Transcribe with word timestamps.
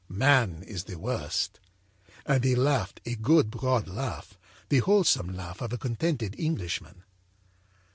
Man 0.09 0.63
is 0.63 0.85
the 0.85 0.97
worst.' 0.97 1.59
âAnd 2.27 2.43
he 2.43 2.55
laughed 2.55 3.01
a 3.05 3.13
good 3.13 3.51
broad 3.51 3.87
laugh, 3.87 4.35
the 4.69 4.79
wholesome 4.79 5.27
laugh 5.37 5.61
of 5.61 5.71
a 5.73 5.77
contented 5.77 6.33
Englishman. 6.39 7.03